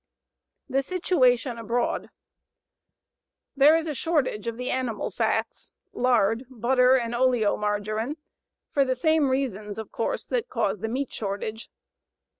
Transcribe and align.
THE 0.67 0.81
SITUATION 0.81 1.59
ABROAD 1.59 2.09
There 3.55 3.75
is 3.75 3.87
a 3.87 3.93
shortage 3.93 4.47
of 4.47 4.57
the 4.57 4.71
animal 4.71 5.11
fats, 5.11 5.73
lard, 5.93 6.47
butter, 6.49 6.95
and 6.95 7.13
oleomargarine 7.13 8.15
for 8.71 8.83
the 8.83 8.95
same 8.95 9.29
reasons, 9.29 9.77
of 9.77 9.91
course, 9.91 10.25
that 10.25 10.49
cause 10.49 10.79
the 10.79 10.87
meat 10.87 11.13
shortage. 11.13 11.69